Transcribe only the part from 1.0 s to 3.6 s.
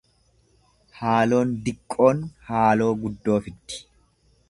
Haaloon diqqoon haaloo guddoo